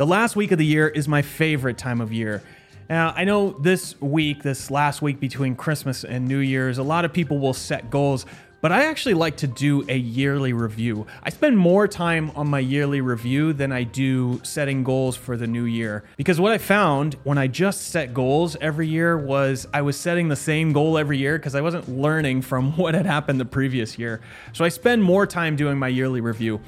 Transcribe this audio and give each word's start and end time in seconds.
The 0.00 0.06
last 0.06 0.34
week 0.34 0.50
of 0.50 0.56
the 0.56 0.64
year 0.64 0.88
is 0.88 1.06
my 1.06 1.20
favorite 1.20 1.76
time 1.76 2.00
of 2.00 2.10
year. 2.10 2.42
Now, 2.88 3.12
I 3.14 3.24
know 3.24 3.50
this 3.50 4.00
week, 4.00 4.42
this 4.42 4.70
last 4.70 5.02
week 5.02 5.20
between 5.20 5.54
Christmas 5.54 6.04
and 6.04 6.26
New 6.26 6.38
Year's, 6.38 6.78
a 6.78 6.82
lot 6.82 7.04
of 7.04 7.12
people 7.12 7.38
will 7.38 7.52
set 7.52 7.90
goals, 7.90 8.24
but 8.62 8.72
I 8.72 8.86
actually 8.86 9.12
like 9.12 9.36
to 9.36 9.46
do 9.46 9.84
a 9.90 9.96
yearly 9.98 10.54
review. 10.54 11.06
I 11.22 11.28
spend 11.28 11.58
more 11.58 11.86
time 11.86 12.30
on 12.34 12.48
my 12.48 12.60
yearly 12.60 13.02
review 13.02 13.52
than 13.52 13.72
I 13.72 13.82
do 13.82 14.40
setting 14.42 14.84
goals 14.84 15.18
for 15.18 15.36
the 15.36 15.46
new 15.46 15.64
year. 15.64 16.02
Because 16.16 16.40
what 16.40 16.52
I 16.52 16.56
found 16.56 17.18
when 17.24 17.36
I 17.36 17.46
just 17.46 17.88
set 17.88 18.14
goals 18.14 18.56
every 18.58 18.88
year 18.88 19.18
was 19.18 19.66
I 19.74 19.82
was 19.82 20.00
setting 20.00 20.28
the 20.28 20.34
same 20.34 20.72
goal 20.72 20.96
every 20.96 21.18
year 21.18 21.36
because 21.36 21.54
I 21.54 21.60
wasn't 21.60 21.90
learning 21.90 22.40
from 22.40 22.74
what 22.78 22.94
had 22.94 23.04
happened 23.04 23.38
the 23.38 23.44
previous 23.44 23.98
year. 23.98 24.22
So 24.54 24.64
I 24.64 24.70
spend 24.70 25.04
more 25.04 25.26
time 25.26 25.56
doing 25.56 25.78
my 25.78 25.88
yearly 25.88 26.22
review. 26.22 26.58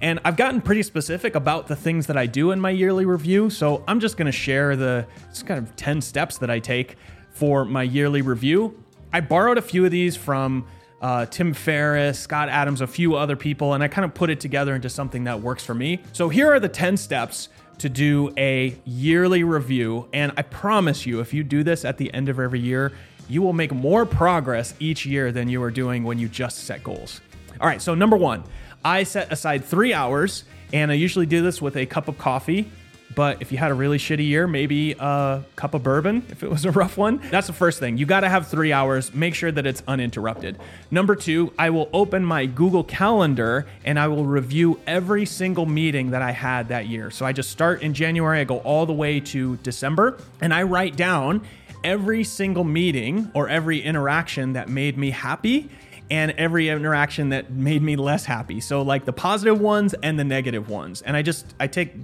And 0.00 0.20
I've 0.24 0.36
gotten 0.36 0.60
pretty 0.60 0.82
specific 0.82 1.34
about 1.34 1.68
the 1.68 1.76
things 1.76 2.06
that 2.06 2.16
I 2.16 2.26
do 2.26 2.50
in 2.50 2.60
my 2.60 2.70
yearly 2.70 3.06
review. 3.06 3.50
So 3.50 3.82
I'm 3.88 4.00
just 4.00 4.16
going 4.16 4.26
to 4.26 4.32
share 4.32 4.76
the 4.76 5.06
it's 5.28 5.42
kind 5.42 5.58
of 5.58 5.74
10 5.76 6.00
steps 6.00 6.38
that 6.38 6.50
I 6.50 6.58
take 6.58 6.96
for 7.30 7.64
my 7.64 7.82
yearly 7.82 8.22
review. 8.22 8.82
I 9.12 9.20
borrowed 9.20 9.58
a 9.58 9.62
few 9.62 9.84
of 9.84 9.90
these 9.90 10.16
from 10.16 10.66
uh, 11.00 11.26
Tim 11.26 11.54
Ferriss, 11.54 12.18
Scott 12.18 12.48
Adams, 12.48 12.80
a 12.80 12.86
few 12.86 13.14
other 13.14 13.36
people, 13.36 13.74
and 13.74 13.82
I 13.82 13.88
kind 13.88 14.04
of 14.04 14.14
put 14.14 14.30
it 14.30 14.40
together 14.40 14.74
into 14.74 14.88
something 14.88 15.24
that 15.24 15.40
works 15.40 15.64
for 15.64 15.74
me. 15.74 16.02
So 16.12 16.28
here 16.28 16.52
are 16.52 16.60
the 16.60 16.68
10 16.68 16.96
steps 16.96 17.48
to 17.78 17.88
do 17.88 18.32
a 18.38 18.76
yearly 18.84 19.44
review. 19.44 20.08
And 20.12 20.32
I 20.36 20.42
promise 20.42 21.06
you, 21.06 21.20
if 21.20 21.34
you 21.34 21.44
do 21.44 21.62
this 21.62 21.84
at 21.84 21.98
the 21.98 22.12
end 22.14 22.28
of 22.28 22.40
every 22.40 22.60
year, 22.60 22.92
you 23.28 23.42
will 23.42 23.52
make 23.52 23.72
more 23.72 24.06
progress 24.06 24.74
each 24.78 25.04
year 25.04 25.32
than 25.32 25.48
you 25.48 25.62
are 25.62 25.70
doing 25.70 26.04
when 26.04 26.18
you 26.18 26.28
just 26.28 26.64
set 26.64 26.82
goals. 26.82 27.20
All 27.60 27.66
right, 27.66 27.80
so 27.80 27.94
number 27.94 28.16
one, 28.16 28.44
I 28.86 29.02
set 29.02 29.32
aside 29.32 29.64
three 29.64 29.92
hours, 29.92 30.44
and 30.72 30.92
I 30.92 30.94
usually 30.94 31.26
do 31.26 31.42
this 31.42 31.60
with 31.60 31.76
a 31.76 31.86
cup 31.86 32.06
of 32.06 32.18
coffee. 32.18 32.70
But 33.16 33.42
if 33.42 33.50
you 33.50 33.58
had 33.58 33.72
a 33.72 33.74
really 33.74 33.98
shitty 33.98 34.24
year, 34.24 34.46
maybe 34.46 34.92
a 34.92 35.42
cup 35.56 35.74
of 35.74 35.82
bourbon 35.82 36.24
if 36.28 36.44
it 36.44 36.50
was 36.50 36.64
a 36.64 36.70
rough 36.70 36.96
one. 36.96 37.20
That's 37.32 37.48
the 37.48 37.52
first 37.52 37.80
thing. 37.80 37.98
You 37.98 38.06
got 38.06 38.20
to 38.20 38.28
have 38.28 38.46
three 38.46 38.72
hours. 38.72 39.12
Make 39.12 39.34
sure 39.34 39.50
that 39.50 39.66
it's 39.66 39.82
uninterrupted. 39.88 40.60
Number 40.92 41.16
two, 41.16 41.52
I 41.58 41.70
will 41.70 41.88
open 41.92 42.24
my 42.24 42.46
Google 42.46 42.84
Calendar 42.84 43.66
and 43.84 43.98
I 43.98 44.06
will 44.06 44.24
review 44.24 44.78
every 44.86 45.26
single 45.26 45.66
meeting 45.66 46.10
that 46.10 46.22
I 46.22 46.30
had 46.30 46.68
that 46.68 46.86
year. 46.86 47.10
So 47.10 47.26
I 47.26 47.32
just 47.32 47.50
start 47.50 47.82
in 47.82 47.92
January, 47.92 48.38
I 48.38 48.44
go 48.44 48.58
all 48.58 48.86
the 48.86 48.92
way 48.92 49.18
to 49.18 49.56
December, 49.56 50.18
and 50.40 50.54
I 50.54 50.62
write 50.62 50.94
down 50.94 51.40
every 51.82 52.22
single 52.22 52.64
meeting 52.64 53.30
or 53.34 53.48
every 53.48 53.80
interaction 53.80 54.52
that 54.52 54.68
made 54.68 54.96
me 54.96 55.10
happy 55.10 55.70
and 56.10 56.32
every 56.32 56.68
interaction 56.68 57.30
that 57.30 57.50
made 57.50 57.82
me 57.82 57.96
less 57.96 58.24
happy. 58.24 58.60
So 58.60 58.82
like 58.82 59.04
the 59.04 59.12
positive 59.12 59.60
ones 59.60 59.94
and 60.02 60.18
the 60.18 60.24
negative 60.24 60.68
ones. 60.68 61.02
And 61.02 61.16
I 61.16 61.22
just 61.22 61.54
I 61.58 61.66
take 61.66 61.94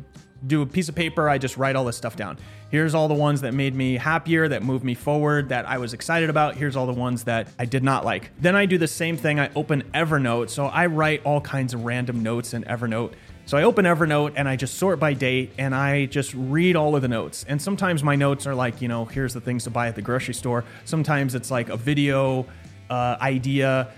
do 0.46 0.62
a 0.62 0.66
piece 0.66 0.88
of 0.88 0.94
paper, 0.94 1.28
I 1.28 1.38
just 1.38 1.56
write 1.56 1.76
all 1.76 1.84
this 1.84 1.96
stuff 1.96 2.16
down. 2.16 2.38
Here's 2.70 2.94
all 2.94 3.06
the 3.06 3.14
ones 3.14 3.42
that 3.42 3.54
made 3.54 3.74
me 3.74 3.96
happier, 3.96 4.48
that 4.48 4.62
moved 4.62 4.84
me 4.84 4.94
forward, 4.94 5.50
that 5.50 5.68
I 5.68 5.78
was 5.78 5.92
excited 5.92 6.30
about. 6.30 6.56
Here's 6.56 6.74
all 6.74 6.86
the 6.86 6.92
ones 6.92 7.24
that 7.24 7.48
I 7.58 7.64
did 7.64 7.84
not 7.84 8.04
like. 8.04 8.30
Then 8.40 8.56
I 8.56 8.66
do 8.66 8.78
the 8.78 8.88
same 8.88 9.16
thing. 9.16 9.38
I 9.38 9.50
open 9.54 9.82
Evernote. 9.94 10.50
So 10.50 10.66
I 10.66 10.86
write 10.86 11.22
all 11.24 11.40
kinds 11.40 11.74
of 11.74 11.84
random 11.84 12.22
notes 12.22 12.54
in 12.54 12.64
Evernote. 12.64 13.12
So 13.44 13.58
I 13.58 13.64
open 13.64 13.84
Evernote 13.84 14.34
and 14.36 14.48
I 14.48 14.56
just 14.56 14.78
sort 14.78 14.98
by 15.00 15.14
date 15.14 15.52
and 15.58 15.74
I 15.74 16.06
just 16.06 16.32
read 16.34 16.76
all 16.76 16.94
of 16.94 17.02
the 17.02 17.08
notes. 17.08 17.44
And 17.48 17.60
sometimes 17.60 18.02
my 18.02 18.14
notes 18.14 18.46
are 18.46 18.54
like, 18.54 18.80
you 18.80 18.88
know, 18.88 19.04
here's 19.04 19.34
the 19.34 19.40
things 19.40 19.64
to 19.64 19.70
buy 19.70 19.88
at 19.88 19.94
the 19.94 20.02
grocery 20.02 20.34
store. 20.34 20.64
Sometimes 20.84 21.34
it's 21.34 21.50
like 21.50 21.68
a 21.68 21.76
video 21.76 22.46
uh, 22.92 23.16
idea, 23.22 23.88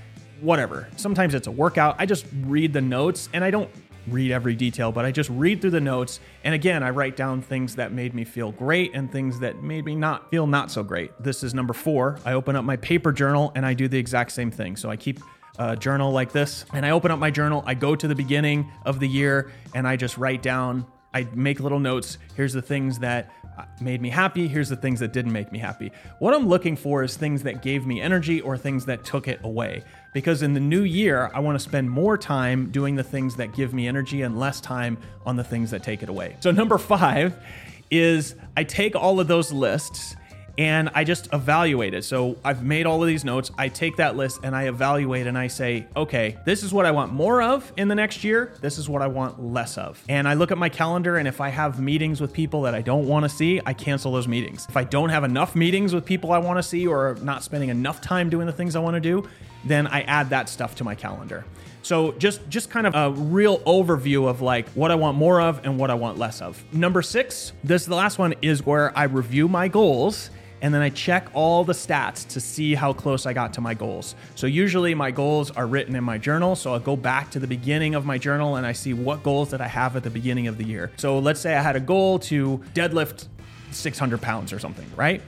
whatever. 0.40 0.86
Sometimes 0.96 1.34
it's 1.34 1.48
a 1.48 1.50
workout. 1.50 1.96
I 1.98 2.06
just 2.06 2.26
read 2.42 2.72
the 2.72 2.80
notes 2.80 3.28
and 3.32 3.42
I 3.42 3.50
don't 3.50 3.68
read 4.06 4.30
every 4.30 4.54
detail, 4.54 4.92
but 4.92 5.04
I 5.04 5.10
just 5.10 5.30
read 5.30 5.60
through 5.60 5.72
the 5.72 5.80
notes. 5.80 6.20
And 6.44 6.54
again, 6.54 6.84
I 6.84 6.90
write 6.90 7.16
down 7.16 7.42
things 7.42 7.74
that 7.74 7.90
made 7.90 8.14
me 8.14 8.22
feel 8.22 8.52
great 8.52 8.94
and 8.94 9.10
things 9.10 9.40
that 9.40 9.64
made 9.64 9.84
me 9.84 9.96
not 9.96 10.30
feel 10.30 10.46
not 10.46 10.70
so 10.70 10.84
great. 10.84 11.10
This 11.20 11.42
is 11.42 11.54
number 11.54 11.72
four. 11.72 12.20
I 12.24 12.34
open 12.34 12.54
up 12.54 12.64
my 12.64 12.76
paper 12.76 13.10
journal 13.10 13.50
and 13.56 13.66
I 13.66 13.74
do 13.74 13.88
the 13.88 13.98
exact 13.98 14.30
same 14.30 14.52
thing. 14.52 14.76
So 14.76 14.90
I 14.90 14.96
keep 14.96 15.18
a 15.58 15.76
journal 15.76 16.12
like 16.12 16.30
this 16.30 16.64
and 16.72 16.86
I 16.86 16.90
open 16.90 17.10
up 17.10 17.18
my 17.18 17.32
journal. 17.32 17.64
I 17.66 17.74
go 17.74 17.96
to 17.96 18.06
the 18.06 18.14
beginning 18.14 18.70
of 18.84 19.00
the 19.00 19.08
year 19.08 19.50
and 19.74 19.88
I 19.88 19.96
just 19.96 20.18
write 20.18 20.42
down 20.42 20.86
I 21.14 21.28
make 21.32 21.60
little 21.60 21.78
notes. 21.78 22.18
Here's 22.34 22.52
the 22.52 22.60
things 22.60 22.98
that 22.98 23.30
uh, 23.56 23.64
made 23.80 24.02
me 24.02 24.10
happy. 24.10 24.48
Here's 24.48 24.68
the 24.68 24.76
things 24.76 24.98
that 25.00 25.12
didn't 25.12 25.32
make 25.32 25.52
me 25.52 25.60
happy. 25.60 25.92
What 26.18 26.34
I'm 26.34 26.48
looking 26.48 26.76
for 26.76 27.04
is 27.04 27.16
things 27.16 27.44
that 27.44 27.62
gave 27.62 27.86
me 27.86 28.00
energy 28.00 28.40
or 28.40 28.58
things 28.58 28.84
that 28.86 29.04
took 29.04 29.28
it 29.28 29.38
away. 29.44 29.84
Because 30.12 30.42
in 30.42 30.54
the 30.54 30.60
new 30.60 30.82
year, 30.82 31.30
I 31.32 31.38
want 31.38 31.54
to 31.56 31.62
spend 31.62 31.88
more 31.88 32.18
time 32.18 32.70
doing 32.70 32.96
the 32.96 33.04
things 33.04 33.36
that 33.36 33.54
give 33.54 33.72
me 33.72 33.86
energy 33.86 34.22
and 34.22 34.38
less 34.38 34.60
time 34.60 34.98
on 35.24 35.36
the 35.36 35.44
things 35.44 35.70
that 35.70 35.84
take 35.84 36.02
it 36.02 36.08
away. 36.08 36.36
So, 36.40 36.50
number 36.50 36.78
five 36.78 37.36
is 37.90 38.34
I 38.56 38.64
take 38.64 38.96
all 38.96 39.20
of 39.20 39.28
those 39.28 39.52
lists 39.52 40.16
and 40.56 40.90
I 40.94 41.04
just 41.04 41.32
evaluate 41.32 41.94
it. 41.94 42.04
So 42.04 42.36
I've 42.44 42.64
made 42.64 42.86
all 42.86 43.02
of 43.02 43.08
these 43.08 43.24
notes. 43.24 43.50
I 43.58 43.68
take 43.68 43.96
that 43.96 44.16
list 44.16 44.40
and 44.42 44.54
I 44.54 44.68
evaluate 44.68 45.26
and 45.26 45.36
I 45.36 45.48
say, 45.48 45.86
okay, 45.96 46.38
this 46.44 46.62
is 46.62 46.72
what 46.72 46.86
I 46.86 46.90
want 46.92 47.12
more 47.12 47.42
of 47.42 47.72
in 47.76 47.88
the 47.88 47.94
next 47.94 48.22
year. 48.24 48.54
This 48.60 48.78
is 48.78 48.88
what 48.88 49.02
I 49.02 49.06
want 49.08 49.42
less 49.42 49.76
of. 49.78 50.02
And 50.08 50.28
I 50.28 50.34
look 50.34 50.52
at 50.52 50.58
my 50.58 50.68
calendar 50.68 51.16
and 51.16 51.26
if 51.26 51.40
I 51.40 51.48
have 51.48 51.80
meetings 51.80 52.20
with 52.20 52.32
people 52.32 52.62
that 52.62 52.74
I 52.74 52.82
don't 52.82 53.06
want 53.08 53.24
to 53.24 53.28
see, 53.28 53.60
I 53.66 53.72
cancel 53.72 54.12
those 54.12 54.28
meetings. 54.28 54.66
If 54.68 54.76
I 54.76 54.84
don't 54.84 55.08
have 55.08 55.24
enough 55.24 55.56
meetings 55.56 55.94
with 55.94 56.04
people 56.04 56.32
I 56.32 56.38
want 56.38 56.58
to 56.58 56.62
see 56.62 56.86
or 56.86 57.16
not 57.22 57.42
spending 57.42 57.70
enough 57.70 58.00
time 58.00 58.30
doing 58.30 58.46
the 58.46 58.52
things 58.52 58.76
I 58.76 58.80
want 58.80 58.94
to 58.94 59.00
do, 59.00 59.28
then 59.64 59.86
I 59.86 60.02
add 60.02 60.30
that 60.30 60.48
stuff 60.48 60.76
to 60.76 60.84
my 60.84 60.94
calendar. 60.94 61.44
So 61.82 62.12
just 62.12 62.48
just 62.48 62.70
kind 62.70 62.86
of 62.86 62.94
a 62.94 63.10
real 63.10 63.58
overview 63.60 64.26
of 64.26 64.40
like 64.40 64.68
what 64.70 64.90
I 64.90 64.94
want 64.94 65.18
more 65.18 65.40
of 65.40 65.64
and 65.66 65.78
what 65.78 65.90
I 65.90 65.94
want 65.94 66.18
less 66.18 66.40
of. 66.40 66.62
Number 66.72 67.02
6, 67.02 67.52
this 67.62 67.84
the 67.84 67.94
last 67.94 68.18
one 68.18 68.34
is 68.40 68.64
where 68.64 68.96
I 68.96 69.04
review 69.04 69.48
my 69.48 69.68
goals 69.68 70.30
and 70.64 70.72
then 70.72 70.80
I 70.80 70.88
check 70.88 71.28
all 71.34 71.62
the 71.62 71.74
stats 71.74 72.26
to 72.28 72.40
see 72.40 72.74
how 72.74 72.94
close 72.94 73.26
I 73.26 73.34
got 73.34 73.52
to 73.52 73.60
my 73.60 73.74
goals. 73.74 74.14
So 74.34 74.46
usually 74.46 74.94
my 74.94 75.10
goals 75.10 75.50
are 75.50 75.66
written 75.66 75.94
in 75.94 76.02
my 76.02 76.16
journal. 76.16 76.56
So 76.56 76.72
I'll 76.72 76.80
go 76.80 76.96
back 76.96 77.30
to 77.32 77.38
the 77.38 77.46
beginning 77.46 77.94
of 77.94 78.06
my 78.06 78.16
journal 78.16 78.56
and 78.56 78.64
I 78.64 78.72
see 78.72 78.94
what 78.94 79.22
goals 79.22 79.50
that 79.50 79.60
I 79.60 79.68
have 79.68 79.94
at 79.94 80.04
the 80.04 80.08
beginning 80.08 80.46
of 80.46 80.56
the 80.56 80.64
year. 80.64 80.90
So 80.96 81.18
let's 81.18 81.38
say 81.38 81.54
I 81.54 81.60
had 81.60 81.76
a 81.76 81.80
goal 81.80 82.18
to 82.20 82.62
deadlift 82.72 83.28
600 83.72 84.22
pounds 84.22 84.54
or 84.54 84.58
something, 84.58 84.90
right? 84.96 85.20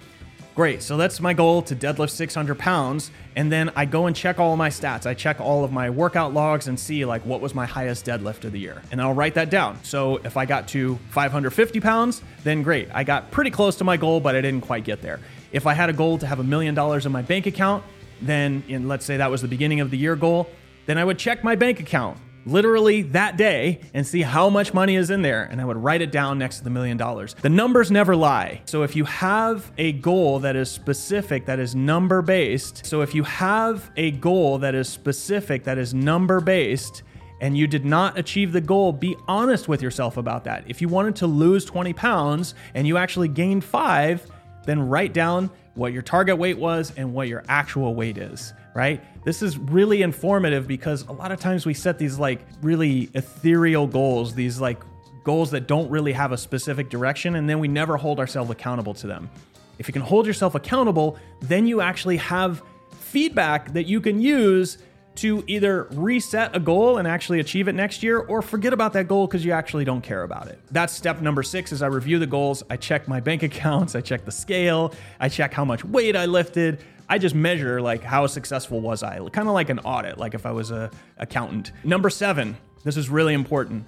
Great. 0.57 0.83
So 0.83 0.97
that's 0.97 1.21
my 1.21 1.35
goal 1.35 1.61
to 1.61 1.77
deadlift 1.77 2.09
600 2.09 2.59
pounds. 2.59 3.11
And 3.37 3.53
then 3.53 3.71
I 3.77 3.85
go 3.85 4.07
and 4.07 4.17
check 4.17 4.41
all 4.41 4.57
my 4.57 4.71
stats. 4.71 5.05
I 5.05 5.13
check 5.13 5.39
all 5.39 5.65
of 5.65 5.71
my 5.71 5.91
workout 5.91 6.33
logs 6.33 6.67
and 6.67 6.81
see 6.81 7.05
like 7.05 7.27
what 7.27 7.43
was 7.43 7.55
my 7.55 7.67
highest 7.67 8.07
deadlift 8.07 8.45
of 8.45 8.53
the 8.53 8.59
year. 8.59 8.81
And 8.91 9.03
I'll 9.03 9.13
write 9.13 9.35
that 9.35 9.51
down. 9.51 9.79
So 9.85 10.17
if 10.25 10.39
I 10.39 10.47
got 10.47 10.67
to 10.69 10.99
550 11.11 11.79
pounds, 11.81 12.23
then 12.43 12.63
great. 12.63 12.89
I 12.95 13.05
got 13.05 13.31
pretty 13.31 13.51
close 13.51 13.77
to 13.77 13.85
my 13.85 13.99
goal, 13.99 14.19
but 14.19 14.35
I 14.35 14.41
didn't 14.41 14.63
quite 14.63 14.85
get 14.85 15.03
there. 15.03 15.21
If 15.53 15.67
I 15.67 15.75
had 15.75 15.91
a 15.91 15.93
goal 15.93 16.17
to 16.19 16.27
have 16.27 16.41
a 16.41 16.45
million 16.45 16.75
dollars 16.75 17.05
in 17.05 17.13
my 17.13 17.21
bank 17.21 17.45
account, 17.45 17.85
then 18.23 18.65
in, 18.67 18.89
let's 18.89 19.05
say 19.05 19.19
that 19.19 19.31
was 19.31 19.43
the 19.43 19.49
beginning 19.49 19.81
of 19.81 19.91
the 19.91 19.99
year 19.99 20.17
goal, 20.17 20.49
then 20.87 20.97
I 20.97 21.05
would 21.05 21.19
check 21.19 21.45
my 21.45 21.55
bank 21.55 21.81
account 21.81 22.17
literally 22.47 23.03
that 23.03 23.37
day 23.37 23.81
and 23.93 24.07
see 24.07 24.23
how 24.23 24.49
much 24.49 24.73
money 24.73 24.97
is 24.97 25.11
in 25.11 25.21
there 25.23 25.45
and 25.45 25.61
I 25.61 25.65
would 25.65 25.77
write 25.77 26.01
it 26.01 26.13
down 26.13 26.39
next 26.39 26.59
to 26.59 26.65
the 26.65 26.71
million 26.71 26.97
dollars. 26.97 27.35
The 27.43 27.49
numbers 27.49 27.91
never 27.91 28.17
lie. 28.17 28.63
So 28.65 28.83
if 28.83 28.97
you 28.97 29.05
have 29.05 29.71
a 29.77 29.93
goal 29.93 30.39
that 30.41 30.57
is 30.57 30.71
specific, 30.71 31.47
that 31.47 31.59
is 31.59 31.75
number 31.75 32.23
based, 32.23 32.87
so 32.87 33.03
if 33.03 33.15
you 33.15 33.25
have 33.25 33.91
a 33.97 34.13
goal 34.13 34.59
that 34.59 34.75
is 34.75 34.89
specific, 34.89 35.65
that 35.65 35.79
is 35.79 35.93
number 35.93 36.41
based, 36.41 37.03
and 37.41 37.57
you 37.57 37.67
did 37.67 37.85
not 37.85 38.19
achieve 38.19 38.53
the 38.53 38.61
goal, 38.61 38.93
be 38.93 39.17
honest 39.29 39.69
with 39.69 39.83
yourself 39.83 40.17
about 40.17 40.45
that. 40.45 40.65
If 40.67 40.81
you 40.81 40.89
wanted 40.89 41.17
to 41.17 41.27
lose 41.27 41.65
20 41.65 41.93
pounds 41.93 42.55
and 42.75 42.87
you 42.87 42.97
actually 42.97 43.29
gained 43.29 43.65
five, 43.65 44.27
then 44.65 44.89
write 44.89 45.13
down 45.13 45.51
what 45.75 45.93
your 45.93 46.03
target 46.03 46.39
weight 46.39 46.59
was 46.59 46.93
and 46.97 47.13
what 47.13 47.29
your 47.29 47.45
actual 47.49 47.95
weight 47.95 48.19
is, 48.19 48.55
right? 48.77 49.03
This 49.25 49.41
is 49.41 49.57
really 49.57 50.03
informative 50.03 50.69
because 50.69 51.07
a 51.09 51.13
lot 51.13 51.33
of 51.33 51.41
times 51.41 51.65
we 51.65 51.73
set 51.73 51.99
these 51.99 52.19
like 52.19 52.43
really 52.61 53.09
ethereal 53.15 53.87
goals, 53.87 54.35
these 54.35 54.61
like 54.61 54.83
goals 55.25 55.51
that 55.53 55.67
don't 55.67 55.89
really 55.89 56.13
have 56.13 56.31
a 56.33 56.37
specific 56.37 56.91
direction, 56.91 57.37
and 57.37 57.49
then 57.49 57.59
we 57.59 57.69
never 57.69 57.97
hold 57.97 58.21
ourselves 58.21 58.51
accountable 58.51 58.93
to 58.93 59.07
them. 59.07 59.31
If 59.79 59.89
you 59.89 59.93
can 59.93 60.03
hold 60.03 60.27
yourself 60.27 60.55
accountable, 60.55 61.17
then 61.41 61.67
you 61.67 61.81
actually 61.81 62.19
have 62.19 62.63
feedback 63.01 63.73
that 63.73 63.87
you 63.87 63.99
can 63.99 64.21
use 64.21 64.77
to 65.17 65.43
either 65.47 65.85
reset 65.93 66.55
a 66.55 66.61
goal 66.61 66.99
and 66.99 67.09
actually 67.09 67.41
achieve 67.41 67.69
it 67.69 67.73
next 67.73 68.03
year 68.03 68.19
or 68.19 68.43
forget 68.43 68.75
about 68.75 68.93
that 68.93 69.09
goal 69.09 69.27
because 69.27 69.43
you 69.43 69.53
actually 69.53 69.87
don't 69.87 70.03
care 70.03 70.23
about 70.23 70.49
it. 70.49 70.61
That's 70.71 70.93
step 70.93 71.23
number 71.23 71.43
6 71.43 71.73
is 71.73 71.81
I 71.81 71.87
review 71.87 72.19
the 72.19 72.27
goals, 72.27 72.63
I 72.69 72.77
check 72.77 73.09
my 73.09 73.21
bank 73.21 73.43
accounts, 73.51 73.95
I 73.95 74.03
check 74.03 74.27
the 74.27 74.33
scale, 74.33 74.93
I 75.19 75.31
check 75.31 75.55
how 75.55 75.65
much 75.65 75.83
weight 75.83 76.15
I 76.15 76.27
lifted. 76.27 76.81
I 77.09 77.19
just 77.19 77.35
measure 77.35 77.81
like 77.81 78.03
how 78.03 78.27
successful 78.27 78.81
was 78.81 79.03
I, 79.03 79.19
kind 79.31 79.49
of 79.49 79.55
like 79.55 79.71
an 79.71 79.79
audit, 79.81 80.19
like 80.19 80.35
if 80.35 80.45
I 80.47 80.53
was 80.53 80.71
a 80.71 80.91
accountant. 81.19 81.73
Number 81.85 82.11
7, 82.11 82.57
this 82.85 82.97
is 82.97 83.09
really 83.09 83.35
important. 83.35 83.87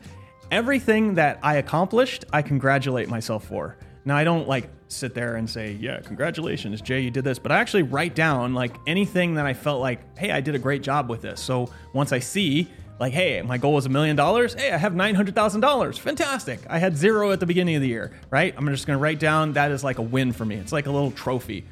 Everything 0.51 1.15
that 1.15 1.39
I 1.43 1.57
accomplished, 1.57 2.25
I 2.33 2.43
congratulate 2.43 3.09
myself 3.09 3.45
for. 3.45 3.77
Now, 4.05 4.17
I 4.17 4.25
don't 4.25 4.49
like 4.49 4.71
sit 4.87 5.15
there 5.15 5.37
and 5.37 5.51
say, 5.51 5.73
yeah, 5.73 6.01
congratulations, 6.01 6.81
Jay, 6.81 7.01
you 7.01 7.11
did 7.11 7.25
this. 7.25 7.39
But 7.39 7.53
I 7.53 7.59
actually 7.59 7.83
write 7.83 8.15
down 8.15 8.55
like 8.55 8.75
anything 8.87 9.35
that 9.35 9.45
I 9.45 9.53
felt 9.53 9.81
like, 9.81 10.17
hey, 10.17 10.31
I 10.31 10.41
did 10.41 10.55
a 10.55 10.59
great 10.59 10.83
job 10.83 11.11
with 11.11 11.21
this. 11.21 11.41
So 11.41 11.71
once 11.93 12.13
I 12.13 12.21
see 12.21 12.69
Like, 13.01 13.13
hey, 13.13 13.43
my 13.43 13.59
goal 13.59 13.75
was 13.75 13.87
a 13.87 13.89
million 13.89 14.17
dollars. 14.17 14.55
Hey, 14.55 14.73
I 14.73 14.77
have 14.77 14.93
$900,000. 14.93 15.99
Fantastic. 15.99 16.61
I 16.69 16.79
had 16.79 16.97
zero 16.97 17.31
at 17.31 17.39
the 17.39 17.47
beginning 17.47 17.77
of 17.77 17.83
the 17.83 17.89
year, 17.89 18.13
right? 18.31 18.53
I'm 18.57 18.67
just 18.69 18.87
to 18.87 18.97
write 18.97 19.21
down 19.21 19.53
that 19.53 19.71
is 19.71 19.85
like 19.85 19.99
a 19.99 20.03
win 20.03 20.33
for 20.33 20.45
me. 20.45 20.57
It's 20.57 20.73
like 20.73 20.87
a 20.87 20.91
little 20.91 21.13
trophy. 21.13 21.65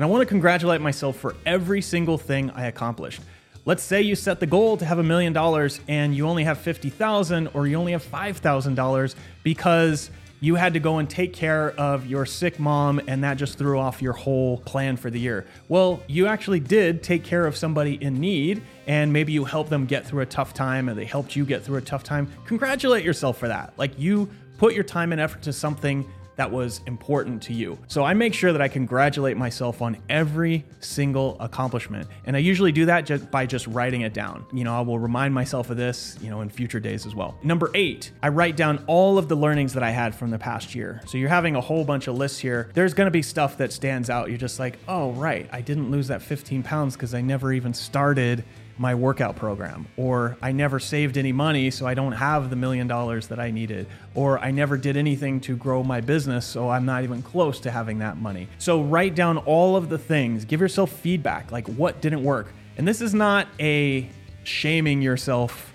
And 0.00 0.06
I 0.06 0.08
want 0.08 0.22
to 0.22 0.26
congratulate 0.26 0.80
myself 0.80 1.16
for 1.16 1.36
every 1.44 1.82
single 1.82 2.16
thing 2.16 2.50
I 2.52 2.68
accomplished. 2.68 3.20
Let's 3.66 3.82
say 3.82 4.00
you 4.00 4.14
set 4.16 4.40
the 4.40 4.46
goal 4.46 4.78
to 4.78 4.86
have 4.86 4.98
a 4.98 5.02
million 5.02 5.34
dollars 5.34 5.78
and 5.88 6.16
you 6.16 6.26
only 6.26 6.44
have 6.44 6.56
50,000 6.56 7.48
or 7.48 7.66
you 7.66 7.76
only 7.76 7.92
have 7.92 8.02
$5,000 8.02 9.14
because 9.42 10.10
you 10.40 10.54
had 10.54 10.72
to 10.72 10.80
go 10.80 11.00
and 11.00 11.10
take 11.10 11.34
care 11.34 11.72
of 11.72 12.06
your 12.06 12.24
sick 12.24 12.58
mom 12.58 13.02
and 13.08 13.22
that 13.24 13.34
just 13.34 13.58
threw 13.58 13.78
off 13.78 14.00
your 14.00 14.14
whole 14.14 14.56
plan 14.60 14.96
for 14.96 15.10
the 15.10 15.20
year. 15.20 15.44
Well, 15.68 16.02
you 16.06 16.26
actually 16.28 16.60
did 16.60 17.02
take 17.02 17.22
care 17.22 17.44
of 17.44 17.54
somebody 17.54 18.02
in 18.02 18.18
need 18.18 18.62
and 18.86 19.12
maybe 19.12 19.34
you 19.34 19.44
helped 19.44 19.68
them 19.68 19.84
get 19.84 20.06
through 20.06 20.22
a 20.22 20.26
tough 20.26 20.54
time 20.54 20.88
and 20.88 20.98
they 20.98 21.04
helped 21.04 21.36
you 21.36 21.44
get 21.44 21.62
through 21.62 21.76
a 21.76 21.82
tough 21.82 22.04
time. 22.04 22.26
Congratulate 22.46 23.04
yourself 23.04 23.36
for 23.36 23.48
that. 23.48 23.74
Like 23.76 23.98
you 23.98 24.30
put 24.56 24.72
your 24.72 24.84
time 24.84 25.12
and 25.12 25.20
effort 25.20 25.42
to 25.42 25.52
something 25.52 26.10
that 26.40 26.50
was 26.50 26.80
important 26.86 27.42
to 27.42 27.52
you. 27.52 27.78
So 27.86 28.02
I 28.02 28.14
make 28.14 28.32
sure 28.32 28.50
that 28.50 28.62
I 28.62 28.68
congratulate 28.68 29.36
myself 29.36 29.82
on 29.82 29.98
every 30.08 30.64
single 30.80 31.36
accomplishment. 31.38 32.08
And 32.24 32.34
I 32.34 32.38
usually 32.38 32.72
do 32.72 32.86
that 32.86 33.04
just 33.04 33.30
by 33.30 33.44
just 33.44 33.66
writing 33.66 34.00
it 34.00 34.14
down. 34.14 34.46
You 34.50 34.64
know, 34.64 34.74
I 34.74 34.80
will 34.80 34.98
remind 34.98 35.34
myself 35.34 35.68
of 35.68 35.76
this, 35.76 36.16
you 36.22 36.30
know, 36.30 36.40
in 36.40 36.48
future 36.48 36.80
days 36.80 37.04
as 37.04 37.14
well. 37.14 37.36
Number 37.42 37.70
eight, 37.74 38.12
I 38.22 38.30
write 38.30 38.56
down 38.56 38.82
all 38.86 39.18
of 39.18 39.28
the 39.28 39.34
learnings 39.36 39.74
that 39.74 39.82
I 39.82 39.90
had 39.90 40.14
from 40.14 40.30
the 40.30 40.38
past 40.38 40.74
year. 40.74 41.02
So 41.06 41.18
you're 41.18 41.28
having 41.28 41.56
a 41.56 41.60
whole 41.60 41.84
bunch 41.84 42.08
of 42.08 42.14
lists 42.14 42.38
here. 42.38 42.70
There's 42.72 42.94
to 42.94 43.10
be 43.10 43.20
stuff 43.20 43.58
that 43.58 43.70
stands 43.70 44.08
out. 44.08 44.30
You're 44.30 44.38
just 44.38 44.58
like, 44.58 44.78
oh, 44.88 45.12
right, 45.12 45.46
I 45.52 45.60
didn't 45.60 45.90
lose 45.90 46.08
that 46.08 46.22
15 46.22 46.62
pounds 46.62 46.94
because 46.94 47.12
I 47.12 47.20
never 47.20 47.52
even 47.52 47.74
started 47.74 48.44
my 48.80 48.94
workout 48.94 49.36
program, 49.36 49.86
or 49.98 50.38
I 50.40 50.52
never 50.52 50.80
saved 50.80 51.18
any 51.18 51.32
money, 51.32 51.70
so 51.70 51.86
I 51.86 51.92
don't 51.92 52.12
have 52.12 52.48
the 52.48 52.56
million 52.56 52.86
dollars 52.86 53.26
that 53.26 53.38
I 53.38 53.50
needed, 53.50 53.86
or 54.14 54.38
I 54.38 54.52
never 54.52 54.78
did 54.78 54.96
anything 54.96 55.38
to 55.42 55.54
grow 55.54 55.82
my 55.82 56.00
business, 56.00 56.46
so 56.46 56.70
I'm 56.70 56.86
not 56.86 57.04
even 57.04 57.20
close 57.20 57.60
to 57.60 57.70
having 57.70 57.98
that 57.98 58.16
money. 58.16 58.48
So 58.56 58.80
write 58.80 59.14
down 59.14 59.36
all 59.36 59.76
of 59.76 59.90
the 59.90 59.98
things, 59.98 60.46
give 60.46 60.62
yourself 60.62 60.90
feedback, 60.90 61.52
like 61.52 61.68
what 61.68 62.00
didn't 62.00 62.24
work. 62.24 62.54
And 62.78 62.88
this 62.88 63.02
is 63.02 63.12
not 63.12 63.48
a 63.60 64.08
shaming 64.44 65.02
yourself 65.02 65.74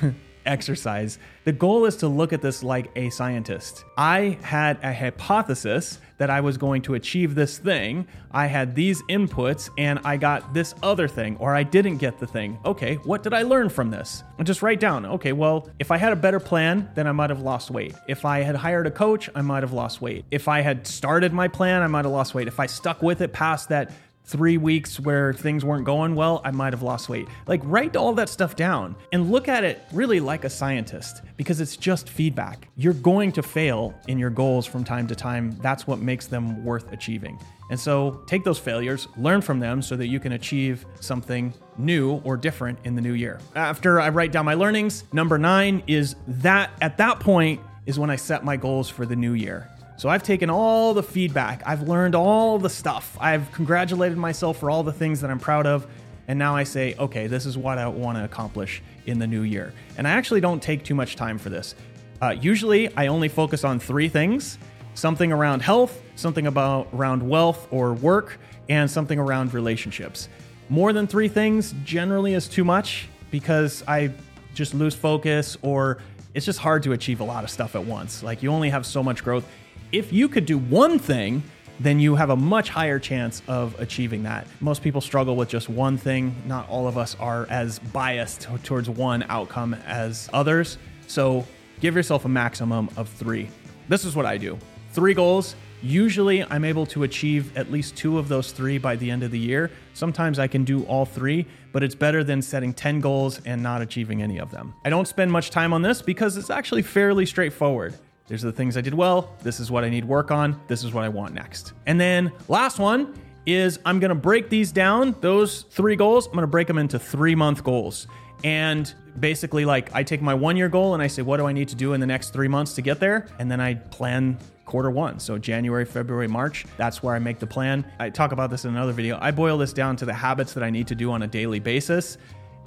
exercise. 0.46 1.18
The 1.44 1.52
goal 1.52 1.84
is 1.84 1.96
to 1.96 2.08
look 2.08 2.32
at 2.32 2.42
this 2.42 2.62
like 2.62 2.90
a 2.96 3.10
scientist. 3.10 3.84
I 3.96 4.38
had 4.42 4.78
a 4.82 4.92
hypothesis 4.92 5.98
that 6.18 6.30
I 6.30 6.40
was 6.40 6.56
going 6.56 6.82
to 6.82 6.94
achieve 6.94 7.34
this 7.34 7.58
thing. 7.58 8.06
I 8.30 8.46
had 8.46 8.74
these 8.74 9.02
inputs 9.04 9.68
and 9.76 9.98
I 10.04 10.16
got 10.16 10.54
this 10.54 10.74
other 10.82 11.08
thing, 11.08 11.36
or 11.38 11.54
I 11.54 11.62
didn't 11.62 11.98
get 11.98 12.18
the 12.18 12.26
thing. 12.26 12.58
Okay, 12.64 12.94
what 12.96 13.22
did 13.22 13.34
I 13.34 13.42
learn 13.42 13.68
from 13.68 13.90
this? 13.90 14.22
And 14.38 14.46
just 14.46 14.62
write 14.62 14.80
down, 14.80 15.04
okay, 15.06 15.32
well, 15.32 15.68
if 15.78 15.90
I 15.90 15.96
had 15.96 16.12
a 16.12 16.16
better 16.16 16.40
plan, 16.40 16.88
then 16.94 17.06
I 17.06 17.12
might 17.12 17.30
have 17.30 17.42
lost 17.42 17.70
weight. 17.70 17.94
If 18.08 18.24
I 18.24 18.40
had 18.40 18.54
hired 18.54 18.86
a 18.86 18.90
coach, 18.90 19.28
I 19.34 19.42
might 19.42 19.62
have 19.62 19.72
lost 19.72 20.00
weight. 20.00 20.24
If 20.30 20.48
I 20.48 20.60
had 20.60 20.86
started 20.86 21.32
my 21.32 21.48
plan, 21.48 21.82
I 21.82 21.88
might 21.88 22.04
have 22.04 22.12
lost 22.12 22.34
weight. 22.34 22.48
If 22.48 22.60
I 22.60 22.66
stuck 22.66 23.02
with 23.02 23.20
it 23.20 23.32
past 23.32 23.68
that 23.70 23.90
three 24.24 24.56
weeks 24.56 24.98
where 24.98 25.32
things 25.32 25.64
weren't 25.64 25.84
going 25.84 26.14
well, 26.14 26.40
I 26.44 26.50
might 26.50 26.72
have 26.72 26.82
lost 26.82 27.08
weight. 27.08 27.28
Like, 27.46 27.60
write 27.64 27.96
all 27.96 28.12
that 28.14 28.28
stuff 28.28 28.56
down 28.56 28.96
and 29.12 29.30
look 29.30 29.48
at 29.48 29.64
it 29.64 29.82
really 29.92 30.20
like 30.20 30.44
a 30.44 30.50
scientist 30.50 31.22
because 31.36 31.60
it's 31.60 31.76
just 31.76 32.08
feedback. 32.08 32.68
You're 32.76 32.94
going 32.94 33.32
to 33.32 33.42
fail 33.42 33.94
in 34.08 34.18
your 34.18 34.30
goals 34.30 34.66
from 34.66 34.84
time 34.84 35.06
to 35.08 35.14
time. 35.14 35.56
That's 35.60 35.86
what 35.86 35.98
makes 35.98 36.26
them 36.26 36.64
worth 36.64 36.92
achieving. 36.92 37.38
And 37.70 37.80
so 37.80 38.22
take 38.26 38.44
those 38.44 38.58
failures, 38.58 39.08
learn 39.16 39.40
from 39.40 39.58
them 39.58 39.82
so 39.82 39.96
that 39.96 40.08
you 40.08 40.20
can 40.20 40.32
achieve 40.32 40.84
something 41.00 41.52
new 41.78 42.20
or 42.24 42.36
different 42.36 42.78
in 42.84 42.94
the 42.94 43.00
new 43.00 43.14
year. 43.14 43.40
After 43.54 44.00
I 44.00 44.10
write 44.10 44.32
down 44.32 44.44
my 44.44 44.54
learnings, 44.54 45.04
number 45.12 45.38
nine 45.38 45.82
is 45.86 46.16
that 46.26 46.70
at 46.80 46.98
that 46.98 47.20
point 47.20 47.60
is 47.86 47.98
when 47.98 48.10
I 48.10 48.16
set 48.16 48.44
my 48.44 48.56
goals 48.56 48.88
for 48.88 49.06
the 49.06 49.16
new 49.16 49.32
year. 49.32 49.70
So 49.96 50.08
I've 50.08 50.24
taken 50.24 50.50
all 50.50 50.92
the 50.92 51.04
feedback, 51.04 51.62
I've 51.64 51.82
learned 51.82 52.16
all 52.16 52.58
the 52.58 52.68
stuff, 52.68 53.16
I've 53.20 53.50
congratulated 53.52 54.18
myself 54.18 54.58
for 54.58 54.68
all 54.68 54.82
the 54.82 54.92
things 54.92 55.20
that 55.20 55.30
I'm 55.30 55.38
proud 55.38 55.66
of, 55.66 55.86
and 56.26 56.36
now 56.38 56.56
I 56.56 56.64
say, 56.64 56.96
okay, 56.98 57.28
this 57.28 57.46
is 57.46 57.56
what 57.56 57.78
I 57.78 57.86
want 57.86 58.18
to 58.18 58.24
accomplish 58.24 58.82
in 59.06 59.20
the 59.20 59.26
new 59.26 59.42
year. 59.42 59.72
And 59.96 60.08
I 60.08 60.12
actually 60.12 60.40
don't 60.40 60.60
take 60.60 60.84
too 60.84 60.96
much 60.96 61.14
time 61.14 61.38
for 61.38 61.48
this. 61.48 61.76
Uh, 62.20 62.30
usually, 62.30 62.94
I 62.96 63.06
only 63.06 63.28
focus 63.28 63.64
on 63.64 63.78
three 63.78 64.08
things 64.08 64.58
something 64.94 65.32
around 65.32 65.60
health, 65.60 66.00
something 66.14 66.46
about 66.46 66.88
around 66.94 67.28
wealth 67.28 67.66
or 67.70 67.94
work, 67.94 68.38
and 68.68 68.90
something 68.90 69.18
around 69.18 69.52
relationships. 69.52 70.28
More 70.68 70.92
than 70.92 71.06
three 71.06 71.28
things 71.28 71.74
generally 71.84 72.34
is 72.34 72.48
too 72.48 72.64
much 72.64 73.08
because 73.30 73.82
I 73.86 74.12
just 74.54 74.72
lose 74.72 74.94
focus 74.94 75.58
or 75.62 75.98
it's 76.32 76.46
just 76.46 76.60
hard 76.60 76.82
to 76.84 76.92
achieve 76.92 77.20
a 77.20 77.24
lot 77.24 77.44
of 77.44 77.50
stuff 77.50 77.74
at 77.74 77.84
once. 77.84 78.22
Like 78.22 78.42
you 78.42 78.50
only 78.50 78.70
have 78.70 78.86
so 78.86 79.02
much 79.02 79.22
growth 79.22 79.46
if 79.94 80.12
you 80.12 80.28
could 80.28 80.44
do 80.44 80.58
one 80.58 80.98
thing, 80.98 81.40
then 81.78 82.00
you 82.00 82.16
have 82.16 82.30
a 82.30 82.36
much 82.36 82.68
higher 82.68 82.98
chance 82.98 83.42
of 83.46 83.78
achieving 83.80 84.24
that. 84.24 84.46
Most 84.60 84.82
people 84.82 85.00
struggle 85.00 85.36
with 85.36 85.48
just 85.48 85.68
one 85.68 85.96
thing. 85.96 86.34
Not 86.46 86.68
all 86.68 86.88
of 86.88 86.98
us 86.98 87.16
are 87.20 87.46
as 87.48 87.78
biased 87.78 88.48
towards 88.64 88.90
one 88.90 89.24
outcome 89.28 89.74
as 89.86 90.28
others. 90.32 90.78
So 91.06 91.46
give 91.80 91.94
yourself 91.94 92.24
a 92.24 92.28
maximum 92.28 92.88
of 92.96 93.08
three. 93.08 93.48
This 93.88 94.04
is 94.04 94.16
what 94.16 94.26
I 94.26 94.36
do 94.36 94.58
three 94.92 95.14
goals. 95.14 95.54
Usually, 95.82 96.42
I'm 96.42 96.64
able 96.64 96.86
to 96.86 97.02
achieve 97.02 97.56
at 97.58 97.70
least 97.70 97.94
two 97.94 98.18
of 98.18 98.26
those 98.26 98.52
three 98.52 98.78
by 98.78 98.96
the 98.96 99.10
end 99.10 99.22
of 99.22 99.30
the 99.30 99.38
year. 99.38 99.70
Sometimes 99.92 100.38
I 100.38 100.46
can 100.46 100.64
do 100.64 100.82
all 100.84 101.04
three, 101.04 101.46
but 101.72 101.82
it's 101.82 101.94
better 101.94 102.24
than 102.24 102.40
setting 102.40 102.72
10 102.72 103.00
goals 103.00 103.40
and 103.44 103.62
not 103.62 103.82
achieving 103.82 104.22
any 104.22 104.38
of 104.38 104.50
them. 104.50 104.72
I 104.84 104.88
don't 104.88 105.06
spend 105.06 105.30
much 105.30 105.50
time 105.50 105.74
on 105.74 105.82
this 105.82 106.00
because 106.00 106.38
it's 106.38 106.48
actually 106.48 106.82
fairly 106.82 107.26
straightforward. 107.26 107.94
There's 108.26 108.42
the 108.42 108.52
things 108.52 108.76
I 108.76 108.80
did 108.80 108.94
well. 108.94 109.34
This 109.42 109.60
is 109.60 109.70
what 109.70 109.84
I 109.84 109.90
need 109.90 110.04
work 110.04 110.30
on. 110.30 110.58
This 110.66 110.82
is 110.82 110.94
what 110.94 111.04
I 111.04 111.08
want 111.10 111.34
next. 111.34 111.74
And 111.86 112.00
then 112.00 112.32
last 112.48 112.78
one 112.78 113.14
is 113.44 113.78
I'm 113.84 114.00
going 114.00 114.08
to 114.08 114.14
break 114.14 114.48
these 114.48 114.72
down. 114.72 115.14
Those 115.20 115.62
three 115.62 115.94
goals, 115.96 116.26
I'm 116.26 116.32
going 116.32 116.42
to 116.42 116.46
break 116.46 116.66
them 116.66 116.78
into 116.78 116.98
three 116.98 117.34
month 117.34 117.62
goals. 117.62 118.06
And 118.42 118.92
basically, 119.20 119.64
like, 119.64 119.94
I 119.94 120.02
take 120.02 120.22
my 120.22 120.34
one 120.34 120.56
year 120.56 120.70
goal 120.70 120.94
and 120.94 121.02
I 121.02 121.06
say, 121.06 121.22
what 121.22 121.36
do 121.36 121.46
I 121.46 121.52
need 121.52 121.68
to 121.68 121.74
do 121.74 121.92
in 121.92 122.00
the 122.00 122.06
next 122.06 122.30
three 122.30 122.48
months 122.48 122.74
to 122.74 122.82
get 122.82 122.98
there? 122.98 123.26
And 123.38 123.50
then 123.50 123.60
I 123.60 123.74
plan 123.74 124.38
quarter 124.64 124.90
one. 124.90 125.20
So 125.20 125.36
January, 125.36 125.84
February, 125.84 126.28
March, 126.28 126.64
that's 126.78 127.02
where 127.02 127.14
I 127.14 127.18
make 127.18 127.38
the 127.38 127.46
plan. 127.46 127.84
I 127.98 128.08
talk 128.08 128.32
about 128.32 128.50
this 128.50 128.64
in 128.64 128.70
another 128.70 128.92
video. 128.92 129.18
I 129.20 129.30
boil 129.30 129.58
this 129.58 129.74
down 129.74 129.96
to 129.96 130.06
the 130.06 130.14
habits 130.14 130.54
that 130.54 130.64
I 130.64 130.70
need 130.70 130.86
to 130.88 130.94
do 130.94 131.12
on 131.12 131.22
a 131.22 131.26
daily 131.26 131.60
basis. 131.60 132.16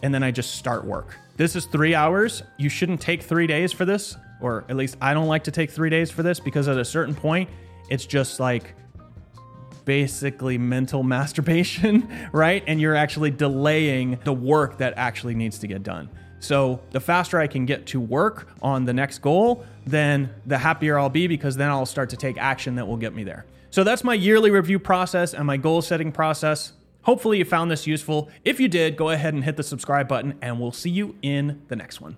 And 0.04 0.13
then 0.13 0.21
I 0.21 0.30
just 0.30 0.56
start 0.56 0.86
work. 0.86 1.15
This 1.38 1.56
is 1.56 1.65
three 1.65 1.95
hours. 1.95 2.44
You 2.57 2.69
shouldn't 2.69 3.01
take 3.01 3.24
three 3.24 3.48
days 3.48 3.74
for 3.74 3.86
this 3.86 4.15
or 4.42 4.66
at 4.69 4.75
least 4.75 4.98
I 5.01 5.13
don't 5.13 5.28
like 5.28 5.44
to 5.45 5.51
take 5.51 5.72
three 5.72 5.89
days 5.89 6.12
for 6.12 6.24
this 6.24 6.39
because 6.39 6.68
at 6.68 6.78
a 6.78 6.86
certain 6.86 7.16
point, 7.16 7.50
it's 7.89 8.06
just 8.06 8.40
like 8.40 8.76
basically 9.85 10.57
mental 10.57 11.04
masturbation, 11.16 12.07
right? 12.31 12.64
And 12.68 12.80
you're 12.80 12.95
actually 12.95 13.31
delaying 13.31 14.19
the 14.23 14.33
work 14.33 14.78
that 14.78 14.94
actually 14.97 15.35
needs 15.35 15.59
to 15.59 15.68
get 15.68 15.83
done. 15.83 16.09
So 16.40 16.80
the 16.92 17.00
faster 17.00 17.40
I 17.40 17.47
can 17.47 17.66
get 17.66 17.88
to 17.88 18.00
work 18.00 18.50
on 18.62 18.85
the 18.85 18.94
next 18.94 19.19
goal, 19.19 19.66
then 19.85 20.30
the 20.45 20.57
happier 20.57 21.00
I'll 21.00 21.09
be 21.09 21.26
because 21.26 21.56
then 21.56 21.69
I'll 21.69 21.85
start 21.85 22.12
to 22.12 22.18
take 22.18 22.38
action 22.38 22.76
that 22.76 22.88
will 22.88 22.97
get 22.97 23.16
me 23.16 23.23
there. 23.23 23.45
So 23.71 23.83
that's 23.83 24.04
my 24.04 24.14
yearly 24.14 24.52
review 24.52 24.80
process 24.80 25.33
and 25.33 25.45
my 25.45 25.57
goal 25.57 25.81
setting 25.81 26.12
process. 26.12 26.73
Hopefully, 27.02 27.38
you 27.38 27.45
found 27.45 27.71
this 27.71 27.88
useful. 27.88 28.30
If 28.44 28.59
you 28.59 28.68
did, 28.68 28.97
go 28.97 29.09
ahead 29.09 29.33
and 29.33 29.44
hit 29.44 29.56
the 29.56 29.64
subscribe 29.64 30.07
button, 30.07 30.38
and 30.42 30.59
we'll 30.59 30.73
see 30.73 30.90
you 30.90 31.16
in 31.21 31.62
the 31.69 31.76
next 31.76 32.02
one. 32.02 32.18